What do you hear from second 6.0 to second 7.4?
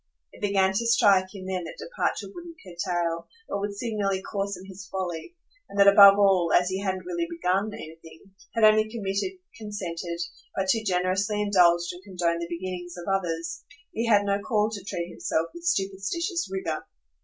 all, as he hadn't really